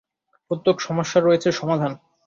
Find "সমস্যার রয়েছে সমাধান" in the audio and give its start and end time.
0.81-1.91